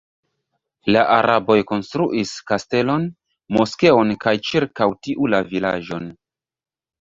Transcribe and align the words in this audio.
La 0.95 1.01
araboj 1.15 1.57
konstruis 1.71 2.31
kastelon, 2.51 3.05
moskeon 3.59 4.15
kaj 4.25 4.35
ĉirkaŭ 4.49 4.89
tiu 5.09 5.31
la 5.35 5.43
vilaĝon. 5.53 6.11